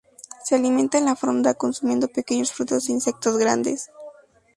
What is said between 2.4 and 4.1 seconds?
frutos e insectos grandes.